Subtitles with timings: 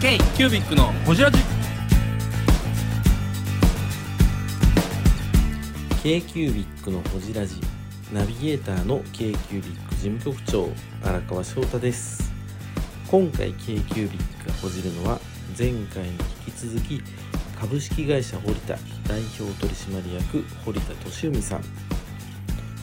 [0.00, 1.38] K キュービックのホジラジ。
[6.02, 7.60] K q u b i c のほじラジ。
[8.10, 10.70] ナビゲーターの k q u b i c 事務局長
[11.06, 12.32] 荒川翔太です。
[13.10, 15.20] 今回 k q u b i c がほじるのは
[15.58, 16.12] 前回に
[16.46, 17.02] 引き続き
[17.60, 21.60] 株式会社堀田代表取締役堀田俊文さん。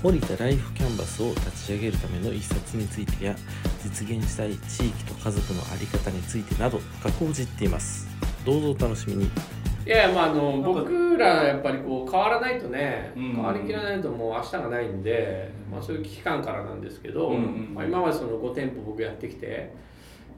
[0.03, 3.35] 堀田ライフキャンバスを立ち上げるための一冊についてや
[3.83, 8.07] 実現したい地域と家族の在り方についてなど深くほじっています。
[8.45, 9.25] どうぞお楽しみに。
[9.25, 13.33] いやまああの僕らやっぱりこう変わらないとね、うん。
[13.33, 19.73] 変わりきらないともう明日がないんで、まあ、そういう危機感からなんですけど、うんうんまあ、今までその5店舗僕やってきて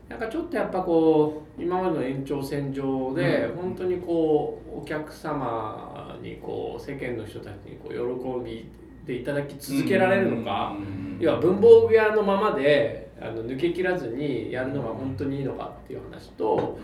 [0.07, 3.57] なんかちょっとやっぱこう今までの延長線上でうん。
[3.57, 8.78] 本当にこうお客様にこう世間の人たちにこう喜び
[9.09, 10.75] でいただき続けられるのか、
[11.19, 16.77] 要は文房具屋のままであの抜け切らずにやるのが本当にいいのかっていう話と。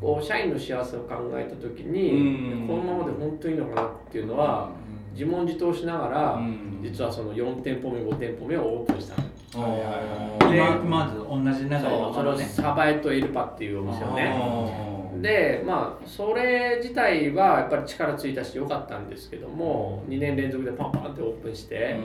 [0.00, 4.70] こう社員の幸せを考えた時に、うんこのままで本当にいいのかなっていうのは
[5.12, 9.14] 自問自答しながら、うん実はその4店舗目5店舗目をオープンした
[9.58, 9.68] の。
[9.68, 14.89] はいはいはいで今まず同じ流れそうそれをサバエとエルパっていうお店をね
[15.22, 21.96] でまあそれ自体はやっぱり力ついたし良かったんですけども2年連続でパンパンってオープンして、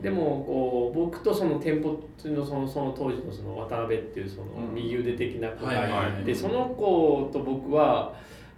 [0.00, 8.14] でもこう僕とその店舗のそのその当時のその渡辺っていうその右腕的な子がいて、その子と僕は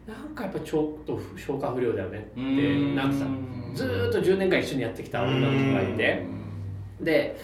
[0.07, 2.41] なんかやっぱちょっと消化不良だよねって
[2.95, 3.25] なってた。
[3.25, 6.23] のずーっと10年間一緒にやってきた女の子がいて。
[7.01, 7.37] で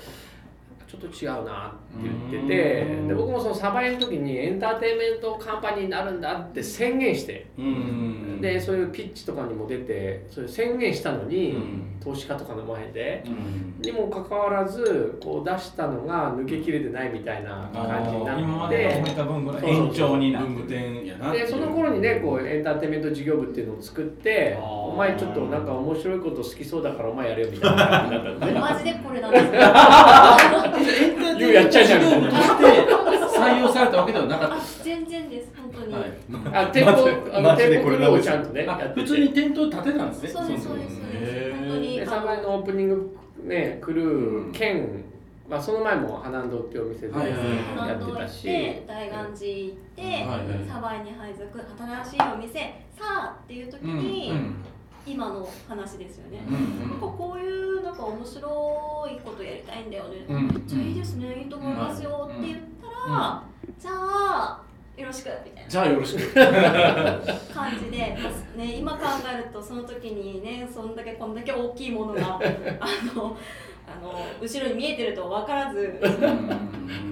[0.91, 3.08] ちょっと違うなって言っててうん。
[3.08, 7.47] で僕もそのサバイの時にエンターテインメントカンパニーになるんだって宣言して。
[7.56, 8.41] うん。
[8.41, 12.00] でそういうピッチとかにも出てそういう宣言したのに、うん。
[12.02, 13.22] 投資家とかの前で。
[13.27, 13.70] うん。
[13.80, 18.77] にもかかわらずこう出したのが抜けきれてないみたいな感じにな今まって
[19.64, 28.60] 延長になって店やなでその頃にねこうエンターテインメント事業部っていうのを作ってお前ちょっとなんか面白いこと好きそうだからお前やれよみたいな感じだったんですね。
[28.60, 29.44] マジでこれなんです
[30.80, 31.38] よ。
[31.38, 32.30] 言うやっちゃいじゃんみたいな。
[32.30, 32.58] とし
[33.32, 35.92] て採用されたわけではなかっあ全然です本当に。
[35.92, 36.66] たはい。
[36.66, 39.00] あ店舗あのマジでこれをちゃんとねやあってて。
[39.00, 40.28] 普通に店頭立てたんですね。
[40.28, 41.58] そうですそうですそうです。
[41.58, 41.96] 本当に。
[42.00, 45.04] でサバイのオープニングねクルー兼
[45.48, 47.48] まあその前も花堂っていうお店ではいはいはい。
[47.48, 51.60] や花堂行っってたて大願寺行って、はいはいサバイに配属
[52.04, 52.58] 新しいお店
[52.96, 54.32] さあっていう時に、
[55.10, 56.41] 今の話ですよね。
[56.81, 63.43] なんかこういうなんか面白いことやりたいんだよね、うんめっちゃいいですね、いいと思いますよって言ったら、
[63.78, 64.62] じゃあ
[64.97, 66.20] よろしくみたいじゃあよろしく。
[66.37, 66.44] な
[67.53, 72.38] 感じで、まあね、今考えるとその時にねそんだけこんだけ大きいものが
[72.81, 73.37] あの
[73.87, 75.99] あの後ろに見えてると分からず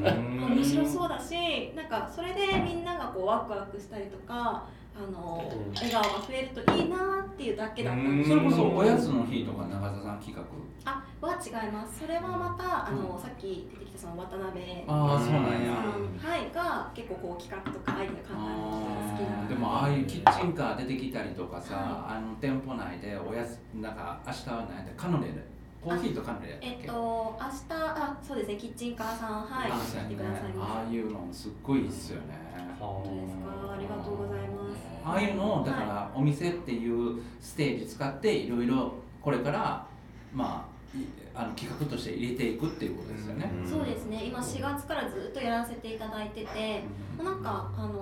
[0.00, 4.64] 面白そうだしなんかそれでみんながこうワクワクしたりとか
[4.98, 5.74] あのうん。
[5.74, 10.42] 笑顔が増えるといいなっていうだけだったんですそれこそおやつの日とか長澤さん企画。
[10.84, 12.00] あは違います。
[12.00, 15.74] それはまたあの、さっき出てきたその渡辺ああそうなんや。
[15.74, 25.02] はい、が結構こう企画とかアイデア考える人が好きなのでもああいうキッチンカー出てきたりとかさ、あの店舗内でおやつなんか明日は何やった？
[25.02, 25.44] カヌレで
[25.88, 28.56] コーヒーとカヌレえっと明日あそうですね。
[28.56, 29.70] キッチンカーさんはい。
[29.70, 32.34] ね来てくださいまああいうのすっごいいいっすよね。
[32.78, 33.36] 本当です。
[33.38, 34.78] かありがとうございます。
[35.02, 39.86] ああいうのをだからお店っていうステージ使っていろいろこれから
[40.34, 41.04] まあい
[41.34, 43.50] あの企画として入れていくっていうことですよね。
[43.64, 44.24] そうですね。
[44.26, 46.82] 今4月からずっとやらせていただいてて
[47.22, 47.98] なんかあの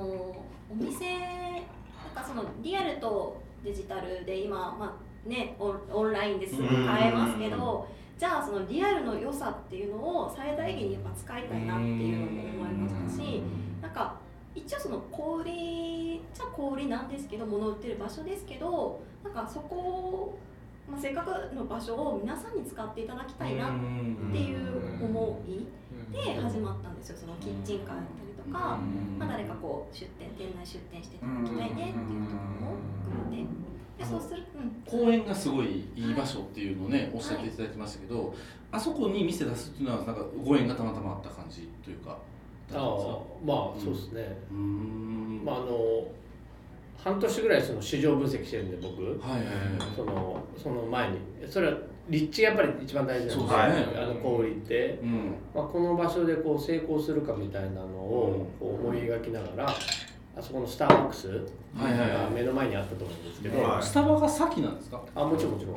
[0.68, 7.86] お店なんかそのリアルとデジタルで今まあねオンオンラインですぐ買えますけど
[8.18, 13.42] じゃあそのリアルの良さっていうのを最大限にやっぱ使いたいなっていうのも思いましたし
[13.82, 14.16] なんか
[14.54, 20.38] 一応その小売りじゃ小売りなんですけど物を売ってる場所ですけどなんかそこを、
[20.90, 23.70] まあ、せっかくの場所を皆さんに使っていただきたいなっ
[24.32, 25.66] ていう思い
[26.10, 28.78] で始まったんですよそのキッチンカーだったりとか、
[29.18, 33.42] まあ、誰かこう出店店内出店していただきたいねっていうところも含めて。
[33.42, 38.34] でそうする、うん、公園がすごいいい場所っていうのをねおっしゃっていただきましたけど、
[38.70, 42.18] あそこに店出すっていうのはなんかご縁がたまたまあった感じというか
[42.74, 42.78] ああ
[43.44, 45.42] まあそうですね、うーん。
[45.44, 46.06] まああの
[46.98, 49.02] 半年ぐらいその市場分析してるんで僕。
[49.20, 49.54] はいはいはい。
[49.94, 51.18] そのその前に。
[51.48, 51.78] それは
[52.08, 54.02] 立地がやっぱり一番大事なんですよ、ね。
[54.02, 55.34] あの小売りって、うん。
[55.54, 59.74] まあ、この場所でこう成功するかみたいなのをこう思い描きながら
[60.38, 61.28] あそこのスターバックス
[61.74, 63.82] が目の前にあったと思うんですけど、はい。
[63.82, 65.00] スタバが先なんですか？
[65.14, 65.72] あもちろんもちろ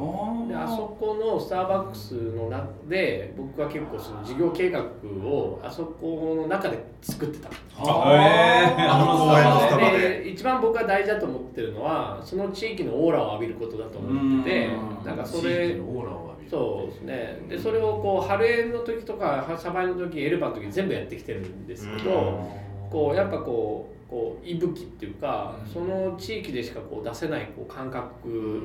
[0.46, 0.50] ん。
[0.50, 7.50] であそこのスターバックスの中で僕は結構その事業計画をあそこの中で作ってた。
[7.78, 8.92] あへー。
[8.92, 9.98] あの公園のスタバで。
[10.24, 15.06] で一番僕が大事だと思ってるのはその地域のオーラを浴びることだと思っててうん。
[15.06, 16.52] なんかそ地域れのオーラを浴びる。
[16.52, 17.40] そうですね。
[17.48, 22.46] でそれをこう春園の時とかサバイの時エルバの時全部やってきてるんですけど
[22.90, 28.64] こうやっぱこうこう息吹っていうかその地域でしかこう出せないこう感覚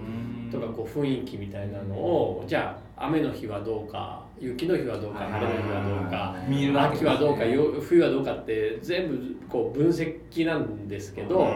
[0.51, 6.35] とかこう雰囲気みたいなのをじゃあ雨の日はどうか雪の日はどうか晴れの日はどうか
[6.89, 11.47] 秋はどうかよ冬はどうかって全部こう分析なんですけど、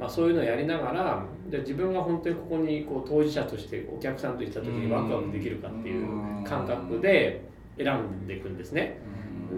[0.00, 6.06] まあ、そういうのをやりながらで自分が本当にここにこう当事者としてお客さんと行った時にワクワクできるかっていう
[6.44, 7.44] 感覚で
[7.76, 8.98] 選んでいくんですね。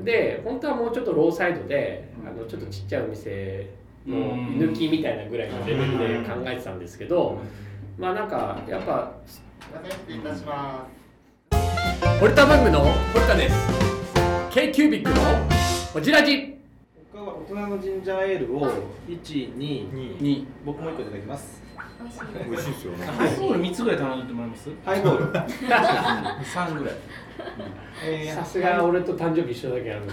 [0.04, 3.70] で本当はもうちょっとローサイドであのちょっとちっちゃいお店
[4.06, 4.20] の居
[4.58, 7.40] 抜きみたいなぐらいのレベルで考えてたんですけど
[7.98, 9.42] まあなんかやっぱ失
[10.08, 10.86] 礼いたしま
[12.20, 12.80] 堀田バングの
[13.12, 13.56] 堀田です。
[14.50, 15.16] K キュービックの
[15.92, 16.56] こちらじ。
[17.12, 18.70] 他は大人のジンジャーエールを
[19.08, 21.65] 1、2、に僕も1個いただきます。
[22.48, 23.06] 美味しいですよね。
[23.06, 24.70] ハイボール3つぐらい頼んでもらえます？
[24.84, 25.24] ハイボール。
[25.32, 26.94] 3ぐらい。
[28.04, 30.12] えーさすが俺と誕生日一緒だけある ち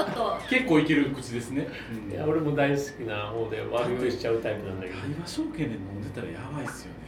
[0.00, 1.68] ょっと結構いける口ですね、
[2.10, 4.98] いや俺も大好きな方で悪酔いしちゃうタイプなんだけど。
[5.00, 6.98] 会話証券で飲んでたらやばいっすよね。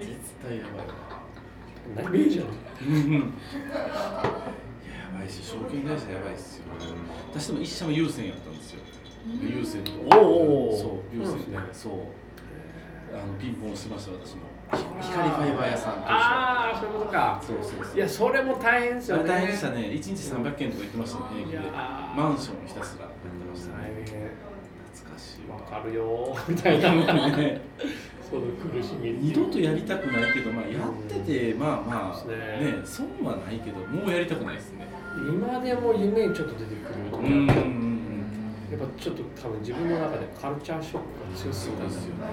[0.00, 0.12] 絶
[0.46, 0.64] 対や
[1.96, 3.20] ばい何名じゃんやや
[5.18, 6.64] ばいし証券会社やばいっすよ。
[7.32, 8.80] 私でも一社も優先やったんですよ。
[9.42, 10.20] 優先とお
[10.68, 11.58] うおうそう優先ね。
[11.72, 11.92] そう
[13.14, 14.42] あのピンポンしてました私も。
[15.00, 15.70] 光ファイバー。
[15.70, 17.40] 屋さんああそういうことか。
[17.44, 17.96] そうそうそう。
[17.96, 19.28] いやそれも大変ですよね。
[19.28, 19.80] 大変でしたね。
[19.80, 21.70] 1日300件とか言ってましたね平気で。
[21.70, 23.84] マンションひたすらやってましたね。
[23.84, 24.30] 大変。
[24.92, 25.50] 懐かしい。
[25.50, 26.94] わかるよみたいな。
[27.36, 27.60] ね。
[28.28, 29.12] その苦しみ。
[29.12, 32.78] 二度とやりたくないけど、まあ、やってて、まあまあ、ね。
[32.78, 34.88] ね損はないけど、もうやりたくないですね。
[35.16, 37.83] 今でも夢にちょっと出てくるとうん
[38.78, 42.24] やっぱちょっと多分自分の中でカルチャーショックが強すぎたんですよね。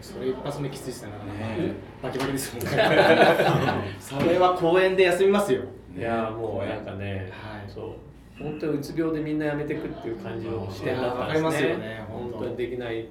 [0.00, 1.08] それ一発目きついですね。
[1.10, 1.72] ね。
[2.02, 2.70] バキバキですもんね。
[3.98, 5.62] それは公園で休みますよ。
[5.96, 7.68] いやもうなんかね、はい。
[7.68, 8.42] そう。
[8.42, 11.48] 本当にうつ病でみんなやめてくっていう感じの視点だったんですね。
[11.48, 12.44] わかりますよね本当。
[12.46, 13.08] にできない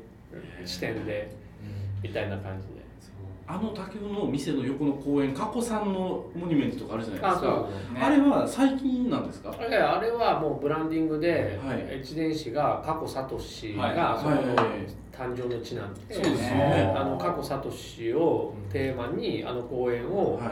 [0.64, 1.30] 視点で
[2.02, 2.77] みたいな感じで
[3.50, 7.40] あの竹生の店の横の公園、加古さんのモニュメントとかあるじゃないですか。
[7.40, 7.68] そう
[7.98, 9.56] あれは最近なんですか？
[9.58, 13.36] あれあれはもうブランディングで、はい越前市が加古聡
[13.80, 14.68] はいがそこのはいはいはい
[15.14, 17.70] 誕生の地なんで、そうですよねあの加古聡
[18.20, 20.52] をテーマにあの公園を、はい。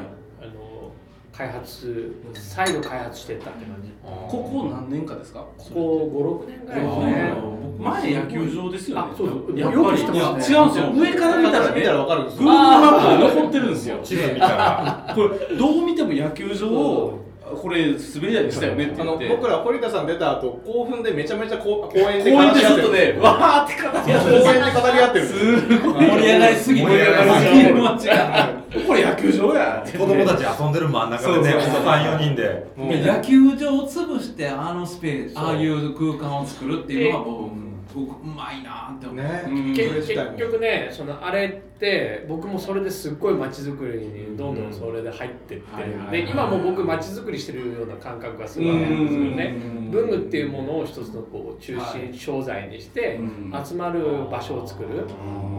[1.37, 3.91] 開発再度開発していったって感じ。
[4.03, 5.39] ここ何年かですか？
[5.57, 7.33] ここ56年ぐらいですね。
[7.77, 9.09] 前野球場ですよね。
[9.13, 9.59] あそうそう。
[9.59, 10.01] やっぱり。
[10.01, 10.65] 違うんですよ。
[10.95, 12.49] 上から見たらね、見たらわかるんです Google よ。
[12.51, 13.97] マップで残ってるんですよ。
[14.01, 17.19] 地図見たらこれどう見ても野球場を
[17.61, 19.35] これ滑り台にしたよねってあの言って。
[19.35, 25.25] 僕ら堀田さん出た後興奮でめちゃめちゃこう公園で公園で話し合ってる外でわーって語り合って公園で語り合ってる。
[25.27, 26.07] すごい。
[26.07, 26.87] 盛り上がりすぎて。
[26.87, 28.49] 盛り上がりすぎる街が
[28.87, 29.83] これ野球場や。
[29.85, 31.71] 子供たち遊んでる真ん中でねおそうそう。
[31.71, 32.65] そう子さん4人で。
[32.77, 37.51] 野球場を潰してあのスペースああいう空間を作るっていうのは僕
[37.93, 39.43] 僕うまいなって思う、ね。
[39.47, 39.73] うん。
[39.75, 45.65] け結局ねそのあれって僕もそれですっごい街づくりにどんどんそれで入ってって、
[46.11, 49.55] で今も僕街づくりしてるような感覚がすごいあるんですよね。
[49.57, 49.91] うん。
[49.91, 55.05] 文具っていうものを一つのこう中心商材にしてうん集まる場所を作る。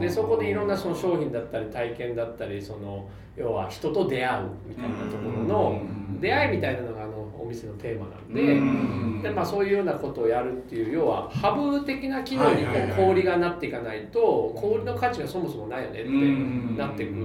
[0.00, 5.82] でそこでいろんなその商品だったり体験だったりその要は人と出会うみたいなところの
[6.20, 8.42] 出会いみたいなのがあのお店のテーマなんで。
[8.42, 9.22] うん。
[9.22, 13.02] でまあ、そういうようなことをやるっていう要はハブ的な機能にこはいはいはい。
[13.02, 16.76] う氷がなっていかないと氷の価値がそもそもないよねってうん。
[16.76, 17.16] なってくる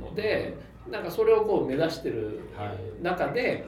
[0.00, 0.56] ので
[0.90, 2.40] なんかそれをこう目指してる
[3.02, 3.66] 中で、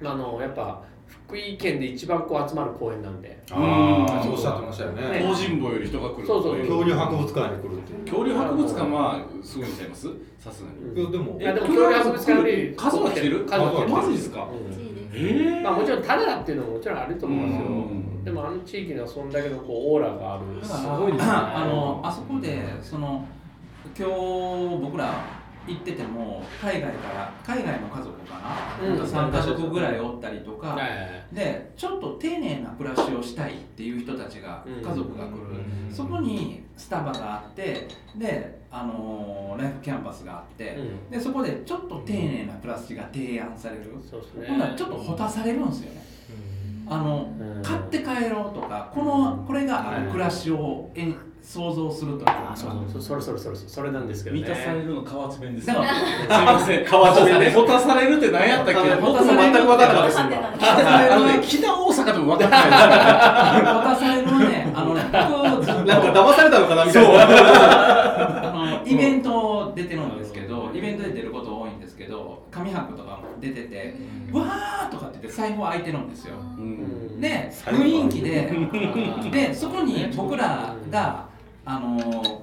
[0.00, 3.38] まあ、あのやっぱ福井県で一番こう集まる公園なんで。
[3.50, 5.02] ああそうおっしゃってましたよね。
[5.02, 5.18] ね。
[5.20, 6.58] 東尋坊より人が来るそうそう。
[6.58, 7.98] 恐竜博物館に来るっていう。
[8.04, 10.08] 恐竜博物館はすぐにちゃいます
[10.38, 10.98] さすがに。
[10.98, 13.44] いやでもいやでも恐竜博物館より数は来てる？
[13.44, 13.88] 数は来てる。
[13.90, 14.48] マジですか？
[14.50, 14.80] うん。
[14.80, 14.93] え
[15.62, 17.66] まあ、もちろんただだっていうのももちろんあると思うんですよ。
[17.66, 18.24] うん。
[18.24, 20.64] でもあの地域にはそんだけのこうオーラがある。
[20.64, 23.26] すごいですねあのあそこでその
[23.96, 24.12] 今日
[24.80, 25.33] 僕ら
[25.66, 28.38] 行ってても海外から海外の家族か
[28.80, 28.98] な、うん。
[28.98, 30.78] ほんと3家族ぐらいおったりとか、
[31.32, 34.82] でちょっと丁寧な暮らしをしたいっていう人たちが、うん。
[34.82, 41.10] 家族が来る、そこにスタバがあってで、あのーライフキャンパスがあって、うん。
[41.10, 46.13] でそこでちょっと丁寧な暮らしが提案される、そうんならちょっとほたされるんですよね
[46.88, 47.62] あのうん。
[47.62, 52.50] 買って帰ろうとかこのこれがある暮らしをえん想像するとか。
[52.52, 53.02] あそうそう。
[53.02, 54.42] それそれそれそれなんですけどね。
[54.42, 55.82] 満たされるの河内弁ですかすい
[56.28, 56.84] ません。
[56.86, 58.94] 河内弁ねほたされるって何やったっけ？
[59.00, 60.10] 僕も全く分からなかった。
[60.10, 62.62] です今なあのね北大阪でも分かんない。
[63.60, 64.72] ですホタサイはね。
[64.74, 68.82] あのねなんか騙されたのかなみたいな。
[68.86, 70.33] イベント出てるんですけど
[70.74, 73.94] イベントで出ること多いんですけど紙博とかも出てて
[74.32, 76.34] 「わー!」とかって言って財布開いてるんですよ。
[76.58, 77.20] うん。
[77.20, 78.50] で雰囲気で
[79.30, 81.26] でそこに僕らが
[81.64, 82.42] あの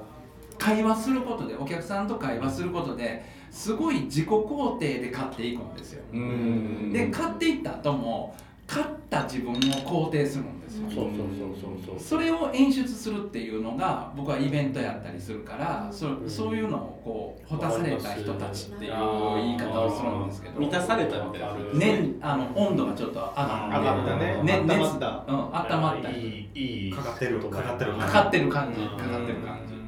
[0.57, 6.03] 会話することでお客さんと会話することですごい自己肯定で買っていくんですよ。
[6.13, 6.93] うん。
[6.93, 8.35] で買っていった後も
[8.71, 10.89] 買った自分を肯定するんですよ。
[10.89, 11.95] そうそうそうそう。
[11.95, 18.91] そうそれを演出するっていうのが僕はイベントやったりするからそそういうのをこうほたされた人たちっていう
[19.35, 20.59] 言い方をするんですけど。
[20.61, 24.43] 満たされたみたいなね、あの温度がちょっと上がって上がったね。
[24.43, 26.49] ね温ま熱ったうん、温まったり。
[26.53, 26.93] いいいい。
[26.93, 28.87] かかってるかかってるかかってる感じうん。
[28.97, 29.81] かかってる感じ。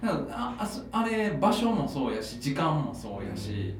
[0.00, 3.74] ああそあれ場所もそうやし時間もそうやし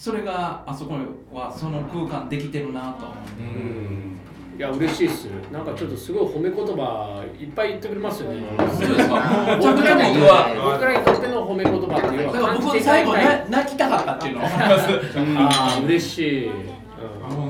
[0.00, 0.94] それがあそこ
[1.30, 4.18] はその空間できてるなとうん。
[4.56, 5.26] いや嬉しいっす。
[5.52, 8.42] なんかちょっとすごい褒め言葉いっぱい言ってくれますよね。
[8.56, 9.58] そうですか。
[9.60, 10.72] 僕らに僕は。
[10.72, 17.49] 僕らにとっての褒め言葉っていうのだからは僕最後泣きたかったっていうのああ嬉しい、うん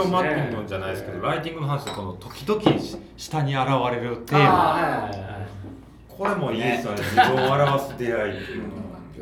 [0.00, 5.10] ョンマッピングじゃないですけどライティングの話でこの時々し下に現れるテーマ。
[6.08, 8.62] これもいいですよね自分を表す出会いっていう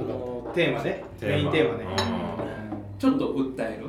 [0.07, 1.05] のテーマね。
[1.21, 1.85] メインテーマね。
[2.99, 3.87] ちょっと訴える？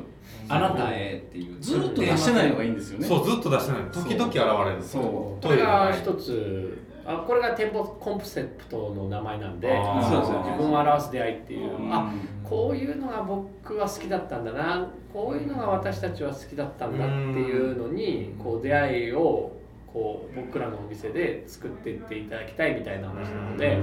[0.48, 1.60] あなたへっていう。
[1.60, 3.06] ずっと出してないのがいいんですよね。
[3.08, 3.82] そうずっと出してない。
[3.90, 4.36] 時々現
[4.70, 4.82] れる。
[4.82, 5.44] そう。
[5.44, 6.78] これが前一つ。
[7.06, 10.10] あこれが店舗コンセプトの名前なんで自
[10.56, 11.92] 分を表す出会いっていう、うん。
[11.92, 12.12] あ
[12.44, 19.59] こういうのが僕は好きだったんだなこういうのが私たちは好きだったんだっていうのにこう出会いを
[19.92, 23.78] こう僕らのお店で作っていっていただきたいみたいな話なので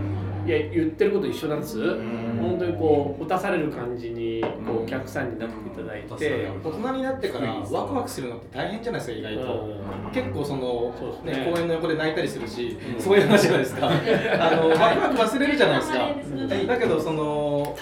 [0.46, 1.98] いや言ってること一緒なんです。
[2.40, 6.50] 本当にこう打たされる感じにこうお客さんになっていただいて。
[6.64, 9.66] 大人になってからワクワクするのって大変じゃないですか意外と、
[10.06, 10.12] うん。
[10.12, 10.96] 結構その
[11.26, 11.52] ねね。
[11.52, 13.88] 公園の横で泣いたりするし、そういう話じゃないですか。
[13.92, 17.76] あのワクワク忘れるじゃないですか、だけどその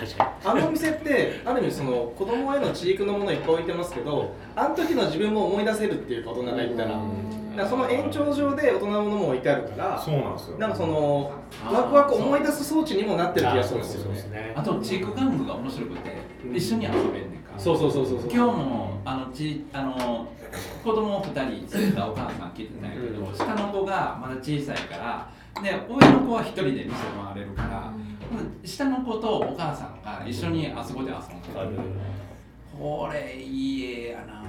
[0.43, 6.99] あのお店ってある意味その子供への知育のものいっぱい置いてますけどあの時の自分も思い出せるっていうか大人が言ったら
[7.55, 10.57] だからその延長上で大人のものも置いてあるからそうなんですよ。
[10.57, 11.31] なんかその
[11.71, 14.47] ワクワク思い出す装置にもなってる気がするんですよね。
[14.47, 14.53] ね。
[14.55, 16.17] あとチーク玩具が面白くて
[16.53, 17.57] 一緒に遊べんねんか。
[17.57, 18.31] そうそうそうそうそう。
[18.31, 20.27] 今日もあのちあの
[20.83, 21.31] 子供2
[21.67, 25.29] 人連れたお母さん来てたんやけど、下の子がまだ小さいから
[25.61, 27.93] で上の子は1人で店回れるから、
[28.63, 31.81] 下の子とお母さんが一緒にあそこで遊んでる、
[32.77, 34.43] これいい絵やな、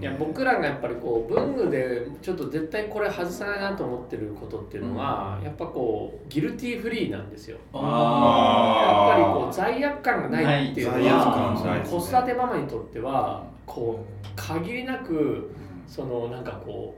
[0.00, 7.56] いや僕らがやっぱりこう文具でちょっと絶対これ外さないなと思ってることっていうのは、やっぱこうギルティーフリーなんですよ。
[7.74, 12.00] やっぱりこう罪悪感がないっていうの罪悪感はないですね。
[12.00, 15.50] 子育てママにとってはこう限りなく
[15.86, 16.96] そのなんかこ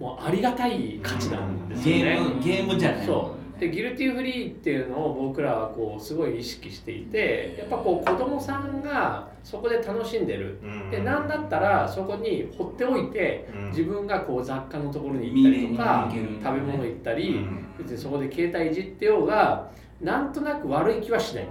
[0.00, 10.58] うもうありがたい価値なんですよね、ゲームゲームじゃないそうでギルティフリーっていうのを僕らはこうすごい意識していてやっぱこう子供さんがそこで楽しんでる。
[10.90, 16.08] でなんだったらそこに放っておいて自分がこう雑貨のところに行ったりとか
[16.42, 17.46] 食べ物行ったり
[17.78, 21.48] 別にそこで携帯いじってようがなんとなく悪い気はしない。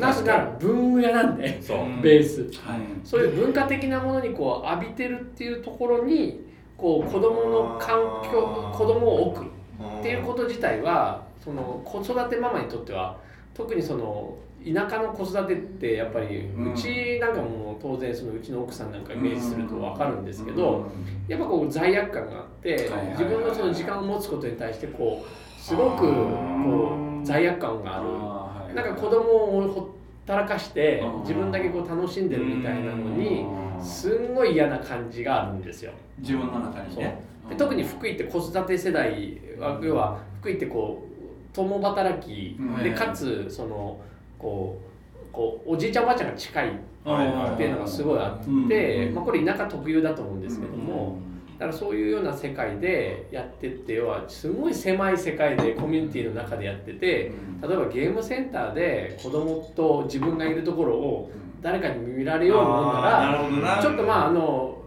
[0.00, 1.60] なぜなら文具屋なんで
[2.02, 2.50] ベース。
[3.04, 6.40] そういう文化的なものにこう浴びてるっていうところに
[6.76, 8.00] こう子供の環
[8.32, 9.59] 境子供を置く
[10.00, 13.16] っていうこと自体はその子育てママにとっては
[13.54, 20.90] 特にその田舎の子育てってやっぱりうちなんかも当然そのうちの奥さんなんかイメージすると分かるんですけど
[21.28, 28.74] やっぱこう罪悪感があって自分のその時間を持つことに対してこうすごくこう罪悪感がある。
[28.74, 29.84] なんか子供をほっ
[30.20, 33.44] ったらかして自分だけこう楽しんでるみたいなのに
[33.82, 35.92] すんごい嫌な感じがあるんですよ。
[36.18, 44.00] 自分の中にねで特に福井って子育て世代は要は福井ってこう共働きでかつその
[44.38, 46.72] こうこうおじいちゃんおばあちゃんが近いっ
[47.56, 51.18] ていうのがすごいあって、まあ、これ田舎特有だと思うんですけども、
[51.58, 57.32] だからそういうような世界でやってって要はすごい狭い世界でコミュニティの中でやってて
[57.62, 61.30] 例えばゲームセンターで子供と自分がいるところを
[61.62, 63.76] 誰かに見られようもんなあーなるほどな。
[63.76, 64.79] らちょっとまああの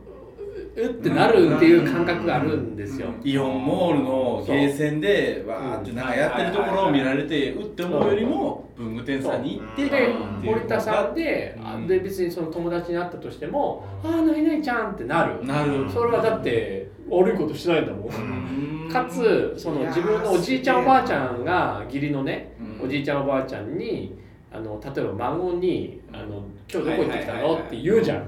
[0.75, 3.09] うってなるっていう感覚があるんですよ。
[3.23, 10.13] イオンモールのゲーセンでわーってなんかやってるところを見られてうって思うよりも文具店さんに行ってで
[10.43, 15.45] 森田さんで,、あで別にその友達に会ったとしても「ああ何々ちゃん」ってなる。
[15.45, 15.89] なる。
[15.91, 24.15] それはだって悪いことしてないんだもん、かつその自分のおじいちゃんおばあちゃんが義理のね、おじいちゃんおばあちゃんに
[24.51, 28.23] あの例えば孫にあの「今日どこ行ってきたの?」って言うじゃん、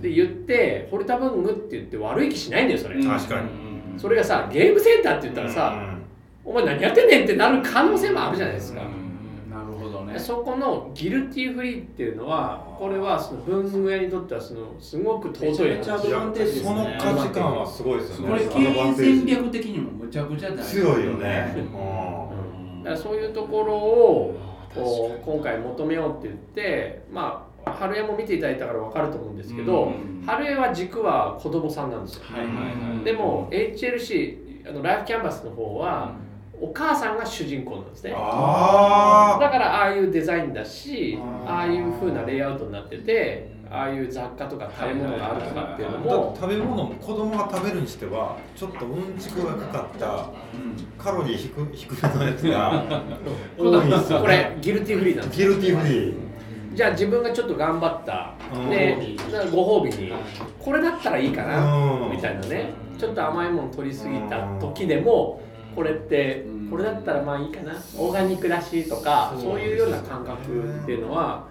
[0.00, 3.48] で言って「堀田文具」って言って悪い気しないんだよそれ、確かに。
[3.98, 5.96] それがさゲームセンターって言ったらさ、
[6.44, 8.80] お前何やってんねんってなる可能性もあるじゃないですか、
[9.50, 10.18] なるほどね。
[10.18, 18.28] そこのギルティーフリーっていうのはこれはその文具屋にとってはそのすごく尊いめちゃめちゃアドバンテージですねその価値観はすごいですよ。
[18.28, 20.64] ねこれ経営戦略的にもむちゃくちゃ大事。
[20.64, 21.54] 強いよね。
[22.84, 24.36] だからそういうところを
[24.74, 27.47] こう今回求めようって言ってまあ
[27.78, 29.92] 春江も見ていただいたから分かると思うんですけど、
[30.26, 32.22] 春江は軸は子供さんなんですよ、
[33.04, 36.14] でも HLC あのライフキャンバスの方は、
[36.60, 38.10] お母さんが主人公なんですね。
[38.10, 50.30] だからああいうデザインだしああいう風なレイアウトになっててああいう雑貨とか食べ物があるとかっていうのも食べ物も子供が食べるにしてはちょっとうんちくがかかった
[51.02, 52.84] カロリー低低めのやつが
[53.58, 56.27] 多いんですよこれギルティーフリーなんですギルティーフリー
[56.78, 58.36] じゃあ自分がちょっと頑張った。
[58.54, 59.18] うんで
[59.50, 59.90] ご褒美。
[59.90, 60.12] に。
[60.60, 61.74] これだったらいいかな。
[61.74, 62.12] うん。
[62.12, 62.70] みたいなね。
[62.96, 65.42] ちょっと甘いもの取りすぎた時でも
[65.74, 67.72] これってこれだったらまあいいかな。
[67.96, 71.48] オーガニックだしとかそういうような感覚っていうのは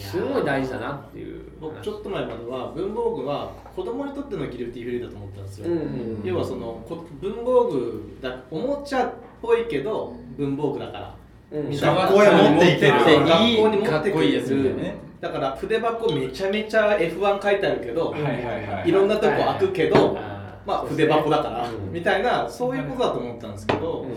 [0.00, 1.42] すごい大事だなっていう。
[1.60, 9.12] 僕ちょっと前までは文房具は子供にとってのギルティーフリーだと思ったんですよ、うんうん要はそのこ文房具だおもちゃっ
[9.42, 11.17] ぽいけど文房具だから、
[11.52, 11.68] うん。
[11.68, 12.92] みたいな学校へ持っていける。
[12.92, 18.32] 学校に持っていいくかっこいいやつみたいなねだから筆箱めちゃめちゃ F1 書いてあるけど、はいはい
[18.66, 18.92] はいい。
[18.92, 24.10] ろんなとこ開くけど、あーまあ筆箱だから、うんみたいなそういうことだと思ったんですけど、うん。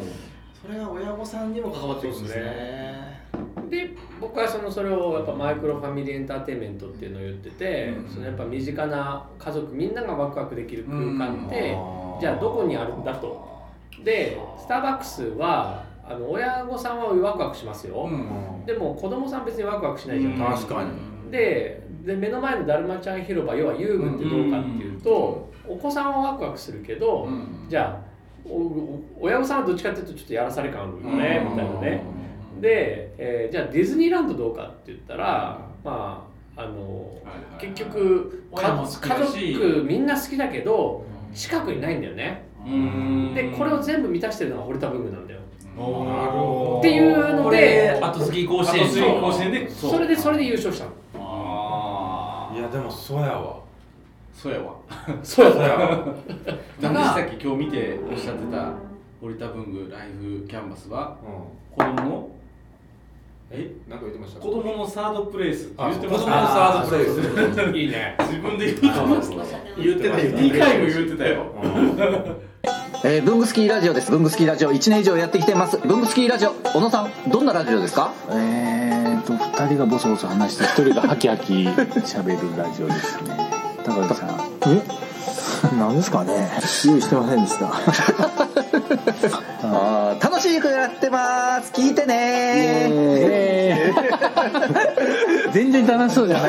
[0.61, 3.21] それが親御さんにも関わってくるんですね。
[3.69, 11.75] で僕はそのそれをやっぱマイクロファミリーエンターテインメントっていうのを言ってて、そのやっぱ身近な家族みんながワクワクできる空間って、
[12.19, 13.49] じゃあどこにあるんだと。
[14.03, 14.83] でスター。
[14.83, 18.09] バックスはあの親御さんはワクワクしますよ、
[18.65, 21.31] でも子供さん別にワクワクしないじゃん、確かに。
[21.31, 27.29] でで目の前のだるまちゃん広場要は遊具ってどうかっていうと、お子さんはワクワクするけど、
[27.69, 28.11] じゃあ
[29.19, 32.03] 親御さんはどっちかっていうとちょっとやらされ感あるよね、みたいなね、
[32.59, 37.17] で、えーじゃあディズニーランドどうかって言ったらまああの、
[37.59, 39.53] 結局親も好きだし。
[39.53, 42.43] 家族みんな好きだけど近くにないんだよね、
[43.35, 45.40] でこれを全部満たしてるのが堀田文具なんだよ
[45.73, 49.69] っていうので後継ぎ甲子園後継ぎ甲子園で。
[49.69, 50.91] それでそれで優勝したの。
[52.53, 53.59] いやでもそうやわ。
[54.33, 54.73] そうやわ。
[55.23, 56.05] そうやそうやわ
[56.81, 58.73] 何でしたっけ今日見ておっしゃってた
[59.21, 61.15] 堀田文具ライフキャンバスは
[61.77, 61.93] 子供？
[61.95, 62.27] の
[63.51, 63.69] え？
[63.87, 64.39] なんか言ってました？
[64.41, 67.55] 子供のサードプレイスって言ってましあ子供のサードプレイス。
[67.55, 68.15] た いいね。
[68.19, 71.45] 自分で言ってました言ってた言ってた2回も言ってたよ
[73.03, 74.11] えー、ブングスキーラジオです。
[74.11, 75.77] ブングスキーラジオ1年以上やってきてます。
[75.79, 78.13] ブングスキーラジオ、小野さん、どんなラジオですか？
[78.29, 83.49] えーと、二人がボソボソ話して、一人がハキハキ喋るラジオですね。
[83.83, 84.29] 高橋さん。
[84.67, 84.81] え？
[85.79, 86.51] 何ですかね？
[86.85, 87.71] 用意してませんでした。
[89.63, 91.71] あー楽しくやってます。
[91.73, 93.91] 聞いてね
[95.53, 96.47] 全然楽しそうじゃな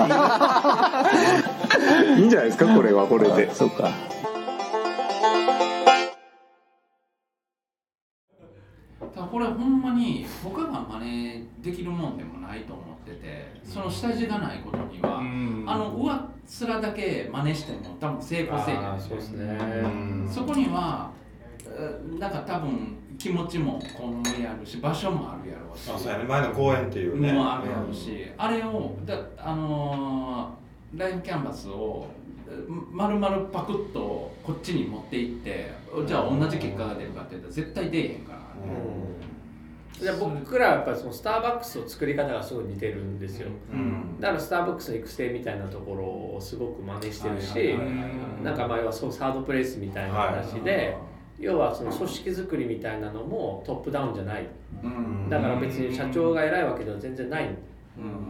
[2.17, 2.19] い。
[2.21, 3.55] いいんじゃないですか、これはこれで。
[3.55, 3.89] そうか。
[9.33, 15.21] これほんまに他が真似できるもんでもないと思っててその下地がないことには、
[15.67, 19.01] あの上っ面だけ真似しても多分成功せえへん。
[19.01, 19.59] そうですね。
[20.31, 21.11] そこには
[21.67, 25.91] えなんか多分気持ちもこんもりあるし場所もあるやろうし。
[25.91, 26.25] あそうやね。
[26.25, 27.33] 前の公園っていうね。
[27.33, 30.63] もあるやろうし、あれをだあのー
[30.99, 32.07] ライフキャンバスを
[32.91, 35.73] まるまるパクッとこっちに持っていって
[36.07, 38.42] じゃあ同じ結果が出るかって言ったら絶対出えへんから、
[40.01, 44.19] じゃあ僕らはやっぱりそのスターバックスの作り方がすごい似てるんですよ、うん。
[44.21, 47.79] だからスターバックスの育成みたいなところをすごく真似してるし、
[48.43, 50.97] なんか前はそうサードプレイスみたいな話で、
[51.39, 54.49] 要はその組織作りみたいなのもトップダウンじゃない、
[55.29, 57.49] だから別に社長が偉いわけでは全然ない、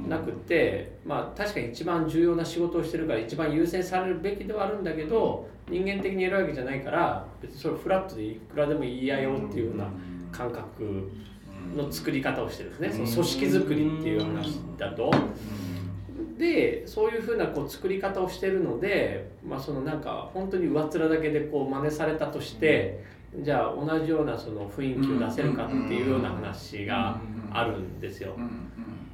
[0.09, 9.88] なくってまあ確かに一番重要な仕事をしてるから一番優先されるべきではあるんだけど人間的に偉いわけじゃないから別にそれフラットでいくらでもいいやよっていうような
[10.33, 11.11] 感覚
[11.77, 15.12] の作り方をしてるんですね、その組織作りっていう話だと。
[16.38, 23.05] でそういうふうなこう作り方をしてるので、まあ、そのなんか本当に上っ面だけでこう真似されたとして、
[23.40, 27.21] じゃあ同じようなその雰囲気を出せるかっていうような話が
[27.53, 28.35] あるんですよ。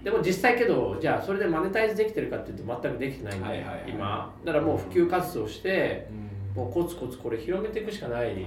[0.03, 4.33] でも実際けどじゃあそれでマネタイズできてるかっていうと全くできてないんで、今。
[4.45, 6.09] だからもう普及活動して、
[6.55, 8.45] もうコツコツこれ広めていくしかない、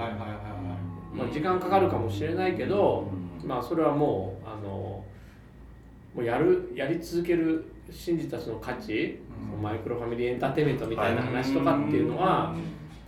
[1.13, 3.07] まあ、時間かかるかもしれないけど、
[3.43, 5.03] まあそれはもうあの
[6.15, 9.19] もうやるやり続ける信じたその価値、
[9.61, 12.55] マイクロファミリーエンターテインメントみたいな話とかっていうのは、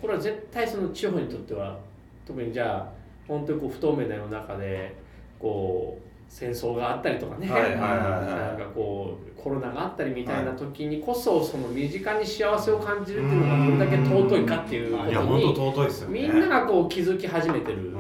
[0.02, 1.80] これは絶対その地方にとっては
[2.26, 2.92] 特にじゃあ
[3.28, 4.96] 本当にこう不透明な世の中で
[5.40, 7.88] こう戦争があったりとかね、はいはいはいはい。
[8.28, 16.22] なんかこうコロナがあったりみたいな時にこそその身近に幸せを感じるっていうのがどれだけ尊いかっていうこといや本に当尊いですよね。
[16.22, 17.94] みんながこう気づき始めてる。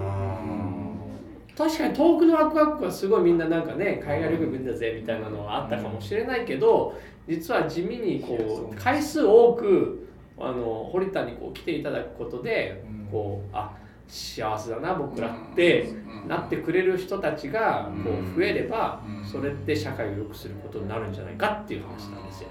[1.55, 10.07] 確かに遠くのワクワクはすごいみんななんかね海外旅行行くんだぜみたいなのはあったかもしれないけど実は地味にこう回数多く
[10.39, 13.71] あの堀田にこう来ていただくことでこうあ
[14.07, 15.93] 幸せだな僕らって
[16.27, 22.49] なってくれる人たちがこう増えればそれって社会を良くすることになるんじゃないかっていう話なんですよ。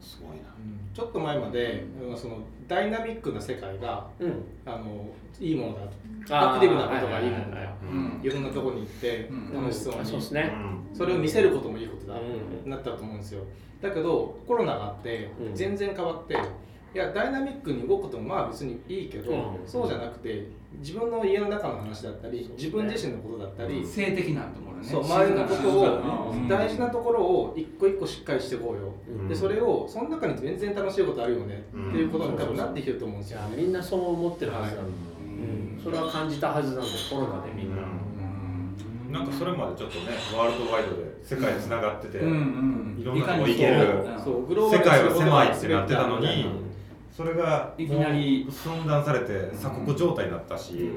[0.00, 0.42] すごいな。
[0.92, 4.44] ちょっと前まで、うんそのダイナミックな世界が、うん。
[4.64, 5.08] あの
[5.40, 5.74] いいもの
[6.28, 7.66] だあーアクティブなことがいいものだは
[8.22, 9.62] いろんなところに行ってうん。
[9.62, 10.52] 楽しそうに、そうですね。
[10.92, 12.70] それを見せることもいいことだ、うん。
[12.70, 13.42] なったと思うんですよ。
[13.80, 15.54] だけどコロナがあってうん。
[15.54, 16.36] 全然変わって、
[16.92, 19.66] いやダイナミックに動くこともまあ別にいいけど、うん。
[19.66, 20.48] そうじゃなくて
[20.80, 24.88] 自分の家の中の話だったり、自分自身のことだったり、性的なところね。
[24.88, 26.48] そう周りのことをうん。
[26.48, 29.28] 大事なところを一個一個しっかりしていこうよ、うん。
[29.28, 31.88] でそれをその中に全然楽しいことあるよね、うん。
[31.90, 34.90] っていうことに多分なってきてると思うんですいよ、やみんなそう思ってるはずなんだ、う
[35.26, 35.80] ん。
[35.82, 37.82] それは感じたはずなんでコロナでみんな。
[39.12, 44.04] なんかそれまでちょっとねワールドワイドで世界つながってて、うんうんいろんなとこ行ける
[44.70, 46.69] 世界は狭いってなってたのに、うん
[47.10, 48.46] それがいきなり。
[48.50, 50.90] 寸断されて鎖国状態になったし、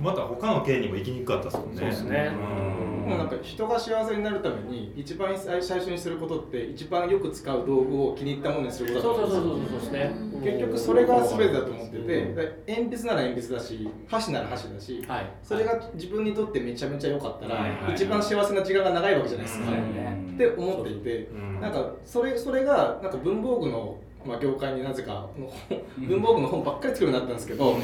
[0.00, 1.76] また他の県にも行きにくかったですもんね。
[1.76, 2.32] そうですね。
[2.32, 3.10] うん。
[3.10, 9.80] もうなんか人が幸せになるために一番最最初にすることって一番よく使う道具を気に入ったものにすることだと思うんですよ。
[9.80, 10.44] そうそうそうそうそうですね。
[10.44, 15.30] 結局それが全てだと思ってて、で鉛筆なら鉛筆だし箸なら箸だし、はい。
[15.42, 17.82] それが自分にとってめちゃめちゃ良かったら、はいはい。
[17.82, 20.24] はい一番幸せな時間が長いわけじゃないですか、そうね。
[20.34, 21.60] って思っていて、うん。
[21.60, 25.52] なんかそれそれがなんか文房具の、まあ、業界になぜかの
[25.98, 27.76] 文房具の本ばっかり作るようになったんですけど、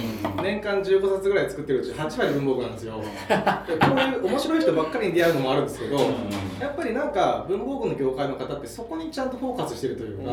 [0.43, 5.99] 年間15冊ぐらい作ってるうち8割文房具なんですよでこういう面白い人ばっかりに出会うのもあるんですけど、
[6.61, 10.33] やっぱりなんか文房具の業界の方ってそこにちゃんとフォーカスしてるというか、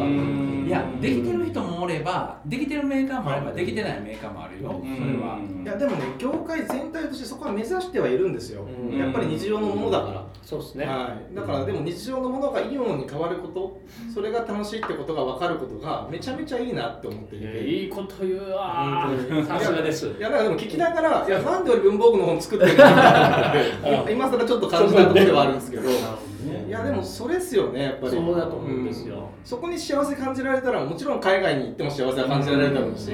[0.67, 5.39] いやできてる人もおればできてるメーカーもあればできてないメーカーもあるよそれは。
[5.63, 8.97] いやでもね業界全体としてそこは目指してはいるんですよ、うん。
[8.97, 10.85] やっぱり日常のものだから、そうですね。
[10.85, 13.81] はい、だからでも日常のものがいいものに変わること
[14.13, 19.10] それが楽しいってことが分かることがめちゃめちゃいいなって思っていいいいこと言うわ。
[19.10, 20.07] うんさすがです。
[20.07, 21.39] いやなんかでも聞きながらいや。
[21.39, 23.53] なんで俺文房具の本作ってるんだ
[24.01, 25.89] って今更ちょっと感じたところではあるんですけど。
[25.89, 28.12] いやでもそれっすよねやっぱり。
[28.13, 29.15] そうだと思うんですよ。
[29.17, 29.19] ん。
[29.43, 33.12] そこに幸せ感じられたらもちろん海外に行っても幸せは感じられるだろうし。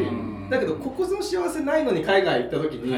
[0.49, 2.93] だけどここの幸せないのに海外行った時に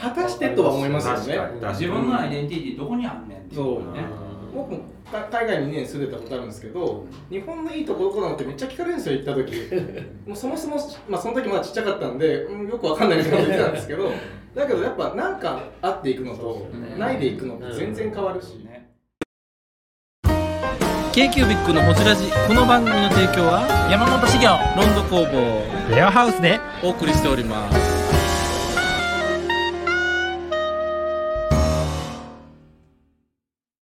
[0.00, 1.36] 果たしてとは思いますよね。
[1.36, 9.52] 確かに自分のアイデンティティどこにあんねんっていうね僕もか海外に2年住んでたことあるんですけど日本のいいとこどこなのってめっちゃ聞かれるんですよ行った時
[10.26, 10.76] もうそもそも、
[11.08, 14.10] まあ、その時まだちっちゃかったんで、うん、よくわかんないみたいなこと言ってたんですけど
[14.54, 16.66] だけどやっぱなんかあっていくのと
[16.98, 18.66] ないでいくのって全然変わるし、
[21.12, 22.30] k q b i c のホジラジ。
[22.46, 25.94] この番組の提供は山本資源ロンド工房。
[25.94, 26.60] レアハウスで。
[26.84, 27.79] お送りしております